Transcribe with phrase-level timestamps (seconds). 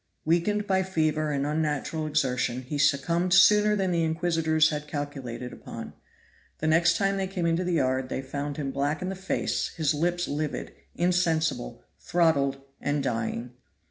[0.25, 5.93] Weakened by fever and unnatural exertion, he succumbed sooner than the inquisitors had calculated upon.
[6.57, 9.67] The next time they came into the yard they found him black in the face,
[9.77, 13.51] his lips livid, insensible, throttled, and dying.